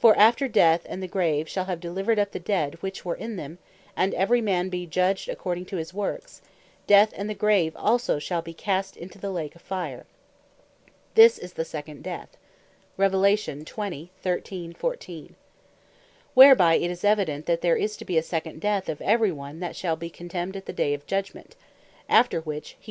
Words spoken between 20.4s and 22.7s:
at the day of Judgement, after which hee shall